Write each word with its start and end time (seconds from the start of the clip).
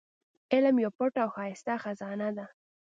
علم 0.53 0.75
يوه 0.83 0.93
پټه 0.97 1.19
او 1.23 1.29
ښايسته 1.35 1.73
خزانه 1.83 2.29
ده. 2.37 2.45